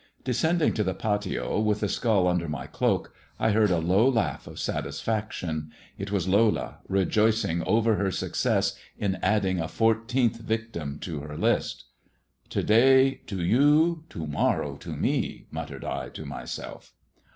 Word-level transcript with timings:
Descending 0.23 0.73
to 0.73 0.83
the 0.83 0.95
patio 0.95 1.59
with 1.59 1.81
the 1.81 1.87
skull 1.87 2.27
under 2.27 2.49
my 2.49 2.65
cloak, 2.65 3.13
I 3.37 3.51
heard 3.51 3.69
a 3.69 3.77
low 3.77 4.09
laugh 4.09 4.47
of 4.47 4.57
satisfaction. 4.59 5.71
It 5.95 6.11
was 6.11 6.27
Lola 6.27 6.79
rejoicing 6.89 7.61
over 7.67 7.97
her 7.97 8.09
success 8.09 8.75
in 8.97 9.19
adding 9.21 9.59
a 9.59 9.67
fourteenth 9.67 10.37
victim 10.39 10.97
to 11.01 11.19
her 11.19 11.37
list" 11.37 11.83
To 12.49 12.63
day 12.63 13.21
to 13.27 13.43
you, 13.45 14.03
to 14.09 14.25
morrow 14.25 14.75
to 14.77 14.89
me," 14.95 15.45
muttered 15.51 15.85
I 15.85 16.09
to 16.09 16.25
myself. 16.25 16.93